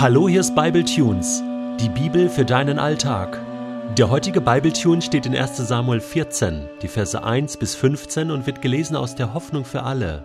Hallo, 0.00 0.28
hier 0.28 0.38
ist 0.38 0.54
Bible 0.54 0.84
Tunes, 0.84 1.42
die 1.80 1.88
Bibel 1.88 2.28
für 2.28 2.44
deinen 2.44 2.78
Alltag. 2.78 3.36
Der 3.96 4.08
heutige 4.08 4.40
Bible 4.40 4.72
Tune 4.72 5.02
steht 5.02 5.26
in 5.26 5.36
1. 5.36 5.56
Samuel 5.56 5.98
14, 5.98 6.68
die 6.80 6.86
Verse 6.86 7.20
1 7.20 7.56
bis 7.56 7.74
15 7.74 8.30
und 8.30 8.46
wird 8.46 8.62
gelesen 8.62 8.94
aus 8.94 9.16
der 9.16 9.34
Hoffnung 9.34 9.64
für 9.64 9.82
alle. 9.82 10.24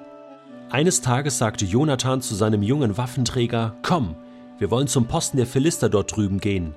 Eines 0.69 1.01
Tages 1.01 1.39
sagte 1.39 1.65
Jonathan 1.65 2.21
zu 2.21 2.35
seinem 2.35 2.61
jungen 2.61 2.97
Waffenträger: 2.97 3.73
Komm, 3.81 4.15
wir 4.59 4.69
wollen 4.69 4.85
zum 4.85 5.07
Posten 5.07 5.37
der 5.37 5.47
Philister 5.47 5.89
dort 5.89 6.15
drüben 6.15 6.39
gehen. 6.39 6.75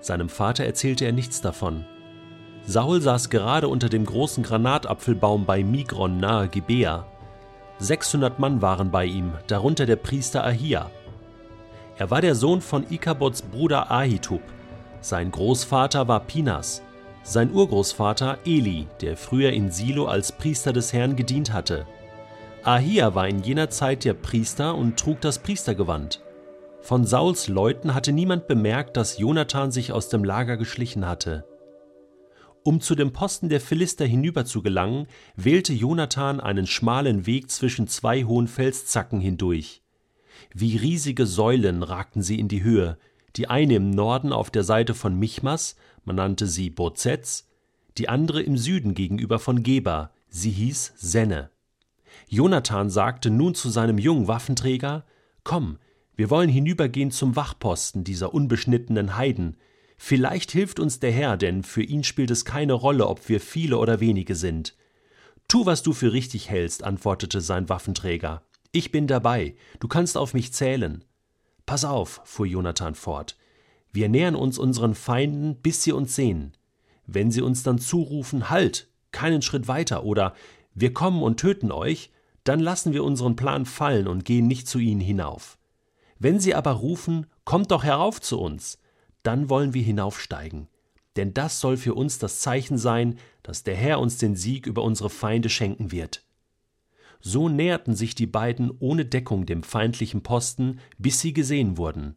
Seinem 0.00 0.28
Vater 0.28 0.64
erzählte 0.64 1.04
er 1.04 1.12
nichts 1.12 1.40
davon. 1.40 1.84
Saul 2.66 3.00
saß 3.00 3.30
gerade 3.30 3.68
unter 3.68 3.88
dem 3.88 4.04
großen 4.04 4.42
Granatapfelbaum 4.42 5.46
bei 5.46 5.62
Migron 5.62 6.18
nahe 6.18 6.48
Gibea. 6.48 7.06
600 7.78 8.40
Mann 8.40 8.60
waren 8.60 8.90
bei 8.90 9.04
ihm, 9.04 9.34
darunter 9.46 9.86
der 9.86 9.96
Priester 9.96 10.44
Ahia. 10.44 10.90
Er 11.96 12.10
war 12.10 12.20
der 12.20 12.34
Sohn 12.34 12.60
von 12.60 12.84
Ikabots 12.90 13.42
Bruder 13.42 13.90
Ahitub. 13.90 14.42
Sein 15.00 15.30
Großvater 15.30 16.08
war 16.08 16.20
Pinas, 16.20 16.82
sein 17.22 17.52
Urgroßvater 17.52 18.38
Eli, 18.44 18.86
der 19.00 19.16
früher 19.16 19.52
in 19.52 19.70
Silo 19.70 20.06
als 20.06 20.32
Priester 20.32 20.72
des 20.72 20.92
Herrn 20.92 21.14
gedient 21.14 21.52
hatte. 21.52 21.86
Ahia 22.64 23.14
war 23.14 23.28
in 23.28 23.42
jener 23.42 23.70
Zeit 23.70 24.04
der 24.04 24.14
Priester 24.14 24.74
und 24.74 24.98
trug 24.98 25.20
das 25.20 25.38
Priestergewand. 25.38 26.22
Von 26.80 27.06
Sauls 27.06 27.48
Leuten 27.48 27.94
hatte 27.94 28.12
niemand 28.12 28.46
bemerkt, 28.46 28.96
dass 28.96 29.18
Jonathan 29.18 29.70
sich 29.70 29.92
aus 29.92 30.08
dem 30.08 30.24
Lager 30.24 30.56
geschlichen 30.56 31.06
hatte. 31.06 31.46
Um 32.62 32.80
zu 32.80 32.94
dem 32.94 33.12
Posten 33.12 33.50
der 33.50 33.60
Philister 33.60 34.06
hinüber 34.06 34.44
zu 34.44 34.62
gelangen, 34.62 35.06
wählte 35.36 35.74
Jonathan 35.74 36.40
einen 36.40 36.66
schmalen 36.66 37.26
Weg 37.26 37.50
zwischen 37.50 37.86
zwei 37.88 38.24
hohen 38.24 38.48
Felszacken 38.48 39.20
hindurch. 39.20 39.83
Wie 40.52 40.76
riesige 40.76 41.26
Säulen 41.26 41.82
ragten 41.82 42.22
sie 42.22 42.38
in 42.38 42.48
die 42.48 42.62
Höhe, 42.62 42.98
die 43.36 43.48
eine 43.48 43.76
im 43.76 43.90
Norden 43.90 44.32
auf 44.32 44.50
der 44.50 44.64
Seite 44.64 44.94
von 44.94 45.18
Michmas, 45.18 45.76
man 46.04 46.16
nannte 46.16 46.46
sie 46.46 46.70
Bozetz, 46.70 47.48
die 47.98 48.08
andere 48.08 48.42
im 48.42 48.56
Süden 48.56 48.94
gegenüber 48.94 49.38
von 49.38 49.62
Geba, 49.62 50.10
sie 50.28 50.50
hieß 50.50 50.94
Senne. 50.96 51.50
Jonathan 52.28 52.90
sagte 52.90 53.30
nun 53.30 53.54
zu 53.54 53.70
seinem 53.70 53.98
jungen 53.98 54.28
Waffenträger: 54.28 55.04
Komm, 55.42 55.78
wir 56.16 56.30
wollen 56.30 56.48
hinübergehen 56.48 57.10
zum 57.10 57.36
Wachposten 57.36 58.04
dieser 58.04 58.34
unbeschnittenen 58.34 59.16
Heiden. 59.16 59.56
Vielleicht 59.96 60.50
hilft 60.52 60.80
uns 60.80 61.00
der 61.00 61.12
Herr, 61.12 61.36
denn 61.36 61.62
für 61.62 61.82
ihn 61.82 62.04
spielt 62.04 62.30
es 62.30 62.44
keine 62.44 62.72
Rolle, 62.72 63.06
ob 63.06 63.28
wir 63.28 63.40
viele 63.40 63.78
oder 63.78 64.00
wenige 64.00 64.34
sind. 64.34 64.74
Tu, 65.48 65.66
was 65.66 65.82
du 65.82 65.92
für 65.92 66.12
richtig 66.12 66.50
hältst, 66.50 66.84
antwortete 66.84 67.40
sein 67.40 67.68
Waffenträger. 67.68 68.42
Ich 68.76 68.90
bin 68.90 69.06
dabei, 69.06 69.54
du 69.78 69.86
kannst 69.86 70.16
auf 70.16 70.34
mich 70.34 70.52
zählen. 70.52 71.04
Pass 71.64 71.84
auf, 71.84 72.20
fuhr 72.24 72.44
Jonathan 72.44 72.96
fort. 72.96 73.36
Wir 73.92 74.08
nähern 74.08 74.34
uns 74.34 74.58
unseren 74.58 74.96
Feinden, 74.96 75.54
bis 75.54 75.84
sie 75.84 75.92
uns 75.92 76.16
sehen. 76.16 76.56
Wenn 77.06 77.30
sie 77.30 77.40
uns 77.40 77.62
dann 77.62 77.78
zurufen, 77.78 78.50
halt, 78.50 78.88
keinen 79.12 79.42
Schritt 79.42 79.68
weiter 79.68 80.02
oder 80.02 80.34
wir 80.74 80.92
kommen 80.92 81.22
und 81.22 81.38
töten 81.38 81.70
euch, 81.70 82.10
dann 82.42 82.58
lassen 82.58 82.92
wir 82.92 83.04
unseren 83.04 83.36
Plan 83.36 83.64
fallen 83.64 84.08
und 84.08 84.24
gehen 84.24 84.48
nicht 84.48 84.66
zu 84.66 84.80
ihnen 84.80 85.00
hinauf. 85.00 85.56
Wenn 86.18 86.40
sie 86.40 86.56
aber 86.56 86.72
rufen, 86.72 87.28
kommt 87.44 87.70
doch 87.70 87.84
herauf 87.84 88.20
zu 88.20 88.40
uns, 88.40 88.80
dann 89.22 89.48
wollen 89.48 89.72
wir 89.72 89.84
hinaufsteigen. 89.84 90.66
Denn 91.14 91.32
das 91.32 91.60
soll 91.60 91.76
für 91.76 91.94
uns 91.94 92.18
das 92.18 92.40
Zeichen 92.40 92.76
sein, 92.76 93.20
dass 93.44 93.62
der 93.62 93.76
Herr 93.76 94.00
uns 94.00 94.18
den 94.18 94.34
Sieg 94.34 94.66
über 94.66 94.82
unsere 94.82 95.10
Feinde 95.10 95.48
schenken 95.48 95.92
wird. 95.92 96.24
So 97.26 97.48
näherten 97.48 97.94
sich 97.94 98.14
die 98.14 98.26
beiden 98.26 98.70
ohne 98.80 99.06
Deckung 99.06 99.46
dem 99.46 99.62
feindlichen 99.62 100.22
Posten, 100.22 100.78
bis 100.98 101.20
sie 101.20 101.32
gesehen 101.32 101.78
wurden. 101.78 102.16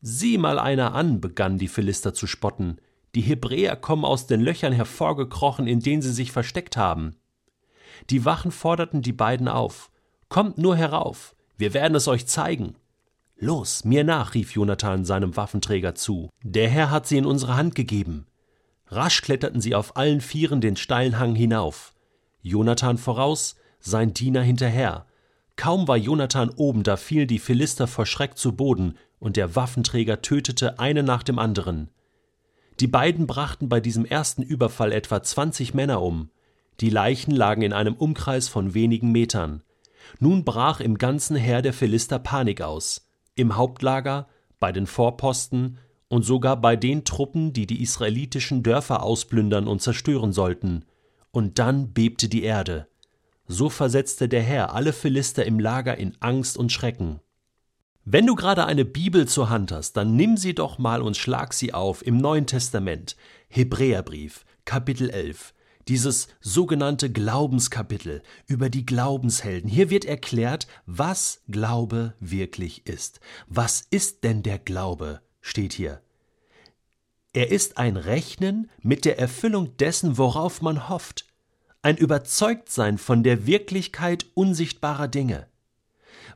Sieh 0.00 0.38
mal 0.38 0.60
einer 0.60 0.94
an, 0.94 1.20
begannen 1.20 1.58
die 1.58 1.66
Philister 1.66 2.14
zu 2.14 2.28
spotten. 2.28 2.76
Die 3.16 3.20
Hebräer 3.20 3.74
kommen 3.74 4.04
aus 4.04 4.28
den 4.28 4.40
Löchern 4.40 4.72
hervorgekrochen, 4.72 5.66
in 5.66 5.80
denen 5.80 6.02
sie 6.02 6.12
sich 6.12 6.30
versteckt 6.30 6.76
haben. 6.76 7.16
Die 8.10 8.24
Wachen 8.24 8.52
forderten 8.52 9.02
die 9.02 9.12
beiden 9.12 9.48
auf. 9.48 9.90
Kommt 10.28 10.56
nur 10.56 10.76
herauf, 10.76 11.34
wir 11.56 11.74
werden 11.74 11.96
es 11.96 12.06
euch 12.06 12.28
zeigen. 12.28 12.76
Los, 13.38 13.84
mir 13.84 14.04
nach, 14.04 14.34
rief 14.34 14.52
Jonathan 14.52 15.04
seinem 15.04 15.36
Waffenträger 15.36 15.96
zu. 15.96 16.30
Der 16.44 16.68
Herr 16.68 16.92
hat 16.92 17.08
sie 17.08 17.18
in 17.18 17.26
unsere 17.26 17.56
Hand 17.56 17.74
gegeben. 17.74 18.28
Rasch 18.86 19.20
kletterten 19.20 19.60
sie 19.60 19.74
auf 19.74 19.96
allen 19.96 20.20
Vieren 20.20 20.60
den 20.60 20.76
steilen 20.76 21.18
Hang 21.18 21.34
hinauf. 21.34 21.92
Jonathan 22.40 22.98
voraus, 22.98 23.56
sein 23.80 24.14
Diener 24.14 24.42
hinterher. 24.42 25.06
Kaum 25.56 25.88
war 25.88 25.96
Jonathan 25.96 26.50
oben, 26.50 26.82
da 26.82 26.96
fielen 26.96 27.28
die 27.28 27.38
Philister 27.38 27.86
vor 27.86 28.06
Schreck 28.06 28.36
zu 28.36 28.54
Boden, 28.54 28.94
und 29.18 29.36
der 29.36 29.56
Waffenträger 29.56 30.22
tötete 30.22 30.78
eine 30.78 31.02
nach 31.02 31.22
dem 31.22 31.38
anderen. 31.38 31.90
Die 32.78 32.86
beiden 32.86 33.26
brachten 33.26 33.68
bei 33.68 33.80
diesem 33.80 34.04
ersten 34.04 34.42
Überfall 34.42 34.92
etwa 34.92 35.22
zwanzig 35.22 35.74
Männer 35.74 36.00
um. 36.00 36.30
Die 36.80 36.90
Leichen 36.90 37.32
lagen 37.32 37.62
in 37.62 37.72
einem 37.72 37.94
Umkreis 37.94 38.46
von 38.46 38.74
wenigen 38.74 39.10
Metern. 39.10 39.64
Nun 40.20 40.44
brach 40.44 40.78
im 40.78 40.96
ganzen 40.96 41.34
Heer 41.34 41.60
der 41.60 41.72
Philister 41.72 42.20
Panik 42.20 42.62
aus. 42.62 43.10
Im 43.34 43.56
Hauptlager, 43.56 44.28
bei 44.60 44.70
den 44.70 44.86
Vorposten 44.86 45.78
und 46.08 46.22
sogar 46.22 46.60
bei 46.60 46.76
den 46.76 47.04
Truppen, 47.04 47.52
die 47.52 47.66
die 47.66 47.82
israelitischen 47.82 48.62
Dörfer 48.62 49.02
ausplündern 49.02 49.66
und 49.66 49.82
zerstören 49.82 50.32
sollten. 50.32 50.84
Und 51.32 51.58
dann 51.58 51.92
bebte 51.92 52.28
die 52.28 52.44
Erde. 52.44 52.86
So 53.50 53.70
versetzte 53.70 54.28
der 54.28 54.42
Herr 54.42 54.74
alle 54.74 54.92
Philister 54.92 55.46
im 55.46 55.58
Lager 55.58 55.96
in 55.96 56.14
Angst 56.20 56.58
und 56.58 56.70
Schrecken. 56.70 57.20
Wenn 58.04 58.26
du 58.26 58.34
gerade 58.34 58.66
eine 58.66 58.84
Bibel 58.84 59.26
zur 59.26 59.48
Hand 59.48 59.72
hast, 59.72 59.94
dann 59.94 60.16
nimm 60.16 60.36
sie 60.36 60.54
doch 60.54 60.78
mal 60.78 61.00
und 61.00 61.16
schlag 61.16 61.54
sie 61.54 61.72
auf 61.72 62.06
im 62.06 62.18
Neuen 62.18 62.46
Testament, 62.46 63.16
Hebräerbrief, 63.48 64.44
Kapitel 64.66 65.08
11, 65.08 65.54
dieses 65.88 66.28
sogenannte 66.40 67.10
Glaubenskapitel 67.10 68.22
über 68.46 68.68
die 68.68 68.84
Glaubenshelden. 68.84 69.70
Hier 69.70 69.88
wird 69.88 70.04
erklärt, 70.04 70.66
was 70.84 71.42
Glaube 71.48 72.14
wirklich 72.20 72.86
ist. 72.86 73.20
Was 73.46 73.86
ist 73.90 74.24
denn 74.24 74.42
der 74.42 74.58
Glaube? 74.58 75.22
steht 75.40 75.72
hier. 75.72 76.02
Er 77.32 77.50
ist 77.50 77.78
ein 77.78 77.96
Rechnen 77.96 78.70
mit 78.80 79.04
der 79.04 79.18
Erfüllung 79.18 79.76
dessen, 79.78 80.18
worauf 80.18 80.60
man 80.60 80.88
hofft 80.88 81.27
ein 81.82 81.96
Überzeugtsein 81.96 82.98
von 82.98 83.22
der 83.22 83.46
Wirklichkeit 83.46 84.26
unsichtbarer 84.34 85.08
Dinge. 85.08 85.46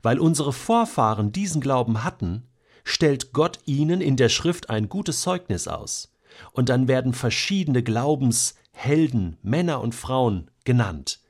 Weil 0.03 0.19
unsere 0.19 0.53
Vorfahren 0.53 1.33
diesen 1.33 1.61
Glauben 1.61 2.05
hatten, 2.05 2.49
stellt 2.85 3.33
Gott 3.33 3.61
ihnen 3.67 4.01
in 4.01 4.17
der 4.17 4.29
Schrift 4.29 4.71
ein 4.71 4.89
gutes 4.89 5.21
Zeugnis 5.21 5.69
aus. 5.69 6.13
Und 6.53 6.69
dann 6.69 6.89
werden 6.89 7.13
verschiedene 7.13 7.83
Glaubenshelden, 7.83 9.37
Männer 9.43 9.81
und 9.81 9.95
Frauen 9.95 10.51
genannt. 10.65 11.21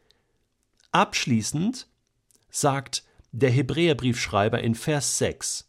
Abschließend 0.93 1.89
sagt 2.51 3.05
der 3.33 3.51
Hebräerbriefschreiber 3.51 4.61
in 4.61 4.75
Vers 4.75 5.19
6, 5.19 5.69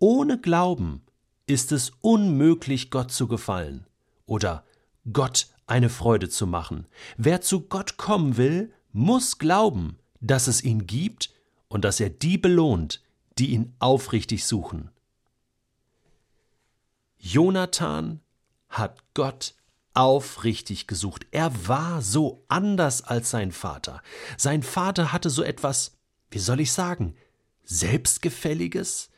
ohne 0.00 0.38
Glauben 0.38 1.02
ist 1.46 1.72
es 1.72 1.92
unmöglich, 2.00 2.90
Gott 2.90 3.10
zu 3.10 3.26
gefallen 3.26 3.86
oder 4.26 4.64
Gott 5.12 5.48
eine 5.68 5.88
Freude 5.88 6.28
zu 6.28 6.46
machen. 6.46 6.86
Wer 7.16 7.40
zu 7.40 7.62
Gott 7.62 7.96
kommen 7.96 8.36
will, 8.36 8.72
muss 8.92 9.38
glauben, 9.38 9.98
dass 10.20 10.46
es 10.46 10.62
ihn 10.62 10.86
gibt 10.86 11.30
und 11.68 11.84
dass 11.84 12.00
er 12.00 12.10
die 12.10 12.38
belohnt, 12.38 13.02
die 13.38 13.50
ihn 13.50 13.74
aufrichtig 13.78 14.44
suchen. 14.44 14.90
Jonathan 17.18 18.20
hat 18.68 19.02
Gott 19.14 19.54
aufrichtig 19.94 20.86
gesucht. 20.86 21.26
Er 21.32 21.66
war 21.66 22.02
so 22.02 22.44
anders 22.48 23.02
als 23.02 23.30
sein 23.30 23.52
Vater. 23.52 24.02
Sein 24.36 24.62
Vater 24.62 25.12
hatte 25.12 25.30
so 25.30 25.42
etwas, 25.42 25.98
wie 26.30 26.38
soll 26.38 26.60
ich 26.60 26.72
sagen, 26.72 27.14
Selbstgefälliges. 27.64 29.10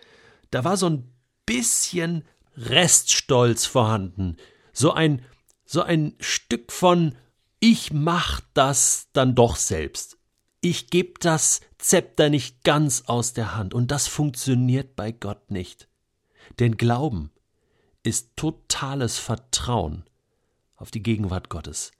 Da 0.51 0.65
war 0.65 0.77
so 0.77 0.89
ein 0.89 1.13
bisschen 1.47 2.24
Reststolz 2.57 3.66
vorhanden, 3.66 4.36
so 4.72 4.92
ein 4.92 5.24
so 5.71 5.83
ein 5.83 6.17
Stück 6.19 6.72
von 6.72 7.15
ich 7.61 7.93
mach 7.93 8.41
das 8.55 9.07
dann 9.13 9.37
doch 9.37 9.55
selbst. 9.55 10.19
Ich 10.61 10.89
geb 10.89 11.21
das 11.21 11.61
Zepter 11.78 12.28
nicht 12.28 12.65
ganz 12.65 13.05
aus 13.07 13.34
der 13.34 13.55
Hand 13.55 13.72
und 13.72 13.93
das 13.93 14.09
funktioniert 14.09 14.97
bei 14.97 15.13
Gott 15.13 15.53
nicht. 15.53 15.89
Denn 16.59 16.77
Glauben 16.77 17.31
ist 18.03 18.31
totales 18.34 19.21
Vertrauen 19.21 20.03
auf 20.75 20.91
die 20.91 21.05
Gegenwart 21.05 21.51
Gottes. 21.51 21.93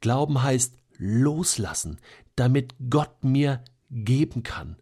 Glauben 0.00 0.40
heißt 0.40 0.76
loslassen, 0.98 1.98
damit 2.36 2.76
Gott 2.90 3.24
mir 3.24 3.64
geben 3.90 4.44
kann. 4.44 4.76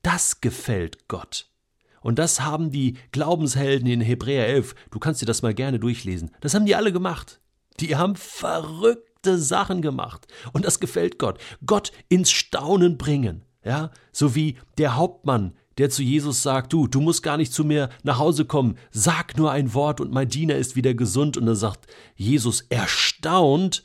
Das 0.00 0.40
gefällt 0.40 1.08
Gott. 1.08 1.50
Und 2.00 2.18
das 2.18 2.40
haben 2.40 2.70
die 2.70 2.96
Glaubenshelden 3.12 3.88
in 3.88 4.00
Hebräer 4.00 4.46
11, 4.46 4.74
du 4.90 4.98
kannst 4.98 5.22
dir 5.22 5.26
das 5.26 5.42
mal 5.42 5.54
gerne 5.54 5.78
durchlesen, 5.78 6.30
das 6.40 6.54
haben 6.54 6.66
die 6.66 6.74
alle 6.74 6.92
gemacht. 6.92 7.40
Die 7.80 7.96
haben 7.96 8.16
verrückte 8.16 9.38
Sachen 9.38 9.82
gemacht. 9.82 10.26
Und 10.52 10.64
das 10.64 10.80
gefällt 10.80 11.18
Gott. 11.18 11.38
Gott 11.64 11.92
ins 12.08 12.30
Staunen 12.30 12.98
bringen. 12.98 13.44
Ja, 13.64 13.90
so 14.12 14.34
wie 14.34 14.56
der 14.78 14.96
Hauptmann, 14.96 15.52
der 15.78 15.90
zu 15.90 16.02
Jesus 16.02 16.42
sagt, 16.42 16.72
du, 16.72 16.86
du 16.86 17.00
musst 17.00 17.22
gar 17.22 17.36
nicht 17.36 17.52
zu 17.52 17.64
mir 17.64 17.88
nach 18.02 18.18
Hause 18.18 18.44
kommen, 18.44 18.76
sag 18.90 19.36
nur 19.36 19.52
ein 19.52 19.74
Wort 19.74 20.00
und 20.00 20.12
mein 20.12 20.28
Diener 20.28 20.56
ist 20.56 20.74
wieder 20.74 20.94
gesund. 20.94 21.36
Und 21.36 21.46
dann 21.46 21.54
sagt 21.54 21.86
Jesus 22.16 22.62
erstaunt, 22.62 23.84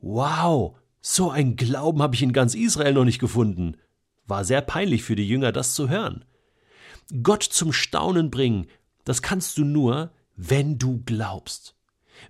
wow, 0.00 0.76
so 1.00 1.30
ein 1.30 1.56
Glauben 1.56 2.02
habe 2.02 2.14
ich 2.14 2.22
in 2.22 2.32
ganz 2.32 2.54
Israel 2.54 2.94
noch 2.94 3.04
nicht 3.04 3.18
gefunden. 3.18 3.76
War 4.26 4.44
sehr 4.44 4.60
peinlich 4.60 5.02
für 5.02 5.16
die 5.16 5.26
Jünger, 5.26 5.52
das 5.52 5.74
zu 5.74 5.88
hören. 5.88 6.24
Gott 7.22 7.42
zum 7.42 7.72
Staunen 7.72 8.30
bringen, 8.30 8.66
das 9.04 9.22
kannst 9.22 9.58
du 9.58 9.64
nur, 9.64 10.12
wenn 10.36 10.78
du 10.78 11.02
glaubst. 11.04 11.74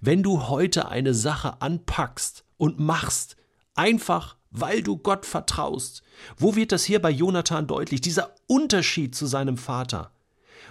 Wenn 0.01 0.23
du 0.23 0.49
heute 0.49 0.89
eine 0.89 1.15
Sache 1.15 1.61
anpackst 1.61 2.45
und 2.57 2.79
machst, 2.79 3.37
einfach 3.75 4.37
weil 4.51 4.83
du 4.83 4.97
Gott 4.97 5.27
vertraust. 5.27 6.03
Wo 6.37 6.57
wird 6.57 6.73
das 6.73 6.85
hier 6.85 7.01
bei 7.01 7.11
Jonathan 7.11 7.67
deutlich? 7.67 8.01
Dieser 8.01 8.35
Unterschied 8.47 9.15
zu 9.15 9.27
seinem 9.27 9.57
Vater. 9.57 10.11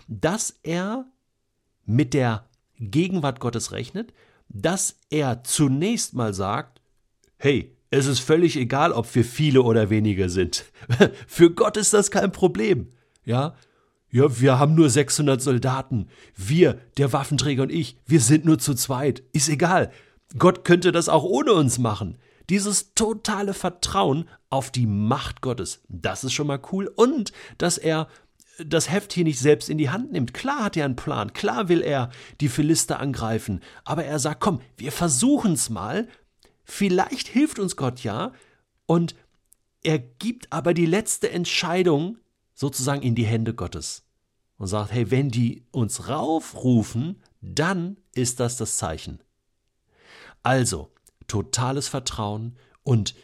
Dass 0.07 0.59
er 0.63 1.05
mit 1.85 2.13
der 2.13 2.45
Gegenwart 2.79 3.39
Gottes 3.39 3.71
rechnet, 3.71 4.13
dass 4.49 4.97
er 5.09 5.43
zunächst 5.43 6.13
mal 6.13 6.33
sagt, 6.33 6.81
hey, 7.37 7.75
es 7.91 8.05
ist 8.05 8.19
völlig 8.19 8.55
egal, 8.55 8.91
ob 8.91 9.13
wir 9.15 9.25
viele 9.25 9.63
oder 9.63 9.89
wenige 9.89 10.29
sind. 10.29 10.65
Für 11.27 11.51
Gott 11.51 11.77
ist 11.77 11.93
das 11.93 12.11
kein 12.11 12.31
Problem. 12.31 12.89
Ja, 13.25 13.55
ja, 14.11 14.39
wir 14.39 14.57
haben 14.57 14.75
nur 14.75 14.89
600 14.89 15.41
Soldaten. 15.41 16.07
Wir, 16.35 16.79
der 16.97 17.13
Waffenträger 17.13 17.63
und 17.63 17.71
ich, 17.71 17.97
wir 18.05 18.21
sind 18.21 18.45
nur 18.45 18.57
zu 18.57 18.73
zweit. 18.73 19.23
Ist 19.33 19.49
egal. 19.49 19.91
Gott 20.37 20.65
könnte 20.65 20.91
das 20.91 21.09
auch 21.09 21.23
ohne 21.23 21.53
uns 21.53 21.77
machen. 21.77 22.17
Dieses 22.49 22.95
totale 22.95 23.53
Vertrauen 23.53 24.27
auf 24.49 24.71
die 24.71 24.87
Macht 24.87 25.41
Gottes, 25.41 25.81
das 25.87 26.23
ist 26.23 26.33
schon 26.33 26.47
mal 26.47 26.61
cool. 26.71 26.91
Und 26.95 27.31
dass 27.59 27.77
er 27.77 28.07
das 28.65 28.89
Heft 28.89 29.13
hier 29.13 29.23
nicht 29.23 29.39
selbst 29.39 29.69
in 29.69 29.77
die 29.77 29.89
Hand 29.89 30.11
nimmt. 30.11 30.33
Klar 30.33 30.65
hat 30.65 30.75
er 30.75 30.85
einen 30.85 30.95
Plan, 30.95 31.33
klar 31.33 31.69
will 31.69 31.81
er 31.81 32.09
die 32.41 32.49
Philister 32.49 32.99
angreifen, 32.99 33.61
aber 33.85 34.03
er 34.03 34.19
sagt, 34.19 34.41
komm, 34.41 34.61
wir 34.77 34.91
versuchen's 34.91 35.69
mal. 35.69 36.07
Vielleicht 36.65 37.27
hilft 37.27 37.59
uns 37.59 37.75
Gott 37.75 38.01
ja. 38.01 38.33
Und 38.85 39.15
er 39.81 39.99
gibt 39.99 40.51
aber 40.51 40.73
die 40.73 40.85
letzte 40.85 41.31
Entscheidung 41.31 42.17
sozusagen 42.59 43.01
in 43.03 43.15
die 43.15 43.25
Hände 43.25 43.53
Gottes 43.53 44.03
und 44.57 44.67
sagt, 44.67 44.91
hey, 44.91 45.09
wenn 45.11 45.29
die 45.29 45.63
uns 45.71 46.09
raufrufen, 46.09 47.23
dann 47.39 47.95
ist 48.13 48.41
das 48.41 48.57
das 48.57 48.75
Zeichen. 48.75 49.23
Also, 50.43 50.91
totales 51.27 51.87
Vertrauen 51.87 52.57
und 52.83 53.15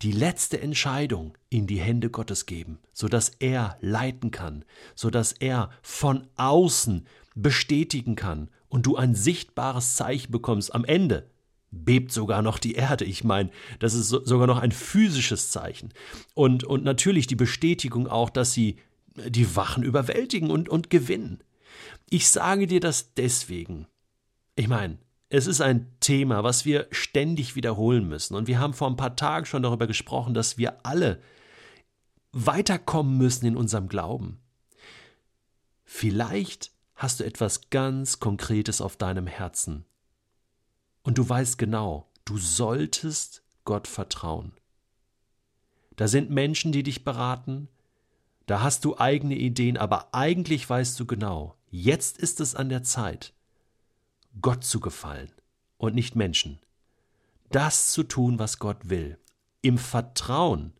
die 0.00 0.12
letzte 0.12 0.62
Entscheidung 0.62 1.36
in 1.50 1.66
die 1.66 1.80
Hände 1.80 2.08
Gottes 2.08 2.46
geben, 2.46 2.78
sodass 2.94 3.28
er 3.40 3.76
leiten 3.82 4.30
kann, 4.30 4.64
sodass 4.94 5.32
er 5.32 5.68
von 5.82 6.26
außen 6.36 7.06
bestätigen 7.34 8.16
kann 8.16 8.48
und 8.70 8.86
du 8.86 8.96
ein 8.96 9.14
sichtbares 9.14 9.96
Zeichen 9.96 10.32
bekommst. 10.32 10.74
Am 10.74 10.86
Ende 10.86 11.28
bebt 11.70 12.12
sogar 12.12 12.42
noch 12.42 12.58
die 12.58 12.74
Erde. 12.74 13.04
Ich 13.04 13.24
meine, 13.24 13.50
das 13.78 13.94
ist 13.94 14.08
sogar 14.08 14.46
noch 14.46 14.58
ein 14.58 14.72
physisches 14.72 15.50
Zeichen. 15.50 15.92
Und, 16.34 16.64
und 16.64 16.84
natürlich 16.84 17.26
die 17.26 17.36
Bestätigung 17.36 18.06
auch, 18.06 18.30
dass 18.30 18.52
sie 18.52 18.76
die 19.16 19.56
Wachen 19.56 19.82
überwältigen 19.82 20.50
und, 20.50 20.68
und 20.68 20.90
gewinnen. 20.90 21.42
Ich 22.10 22.28
sage 22.28 22.66
dir 22.66 22.80
das 22.80 23.14
deswegen. 23.14 23.86
Ich 24.56 24.68
meine, 24.68 24.98
es 25.30 25.46
ist 25.46 25.60
ein 25.60 25.92
Thema, 26.00 26.42
was 26.42 26.64
wir 26.64 26.86
ständig 26.90 27.54
wiederholen 27.54 28.08
müssen. 28.08 28.34
Und 28.34 28.46
wir 28.46 28.58
haben 28.58 28.72
vor 28.72 28.88
ein 28.88 28.96
paar 28.96 29.16
Tagen 29.16 29.46
schon 29.46 29.62
darüber 29.62 29.86
gesprochen, 29.86 30.34
dass 30.34 30.56
wir 30.56 30.86
alle 30.86 31.20
weiterkommen 32.32 33.18
müssen 33.18 33.46
in 33.46 33.56
unserem 33.56 33.88
Glauben. 33.88 34.38
Vielleicht 35.84 36.72
hast 36.94 37.20
du 37.20 37.24
etwas 37.24 37.70
ganz 37.70 38.20
Konkretes 38.20 38.80
auf 38.80 38.96
deinem 38.96 39.26
Herzen. 39.26 39.84
Und 41.08 41.16
du 41.16 41.26
weißt 41.26 41.56
genau, 41.56 42.06
du 42.26 42.36
solltest 42.36 43.42
Gott 43.64 43.88
vertrauen. 43.88 44.52
Da 45.96 46.06
sind 46.06 46.28
Menschen, 46.28 46.70
die 46.70 46.82
dich 46.82 47.02
beraten, 47.02 47.70
da 48.44 48.60
hast 48.60 48.84
du 48.84 48.98
eigene 48.98 49.34
Ideen, 49.34 49.78
aber 49.78 50.12
eigentlich 50.12 50.68
weißt 50.68 51.00
du 51.00 51.06
genau, 51.06 51.56
jetzt 51.70 52.18
ist 52.18 52.40
es 52.40 52.54
an 52.54 52.68
der 52.68 52.82
Zeit, 52.82 53.32
Gott 54.42 54.64
zu 54.64 54.80
gefallen 54.80 55.32
und 55.78 55.94
nicht 55.94 56.14
Menschen. 56.14 56.60
Das 57.52 57.90
zu 57.90 58.02
tun, 58.02 58.38
was 58.38 58.58
Gott 58.58 58.90
will, 58.90 59.18
im 59.62 59.78
Vertrauen 59.78 60.74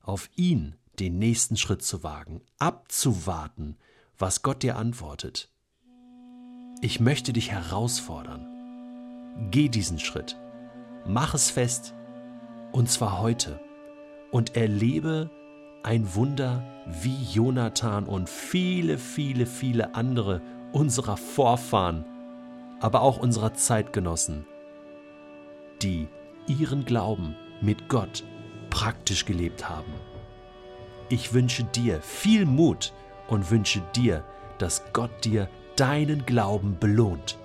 auf 0.00 0.30
ihn 0.36 0.76
den 1.00 1.18
nächsten 1.18 1.56
Schritt 1.56 1.82
zu 1.82 2.04
wagen, 2.04 2.40
abzuwarten, 2.60 3.78
was 4.16 4.42
Gott 4.42 4.62
dir 4.62 4.76
antwortet. 4.76 5.50
Ich 6.82 7.00
möchte 7.00 7.32
dich 7.32 7.50
herausfordern. 7.50 8.53
Geh 9.50 9.68
diesen 9.68 9.98
Schritt, 9.98 10.36
mach 11.06 11.34
es 11.34 11.50
fest, 11.50 11.94
und 12.72 12.88
zwar 12.90 13.20
heute, 13.20 13.60
und 14.30 14.56
erlebe 14.56 15.30
ein 15.82 16.14
Wunder 16.14 16.62
wie 16.86 17.22
Jonathan 17.32 18.04
und 18.04 18.28
viele, 18.28 18.98
viele, 18.98 19.46
viele 19.46 19.94
andere 19.94 20.40
unserer 20.72 21.16
Vorfahren, 21.16 22.04
aber 22.80 23.02
auch 23.02 23.18
unserer 23.18 23.54
Zeitgenossen, 23.54 24.46
die 25.82 26.08
ihren 26.46 26.84
Glauben 26.84 27.36
mit 27.60 27.88
Gott 27.88 28.24
praktisch 28.70 29.24
gelebt 29.24 29.68
haben. 29.68 29.92
Ich 31.08 31.32
wünsche 31.32 31.64
dir 31.64 32.00
viel 32.00 32.46
Mut 32.46 32.92
und 33.28 33.50
wünsche 33.50 33.82
dir, 33.94 34.24
dass 34.58 34.84
Gott 34.92 35.24
dir 35.24 35.48
deinen 35.76 36.24
Glauben 36.26 36.78
belohnt. 36.78 37.38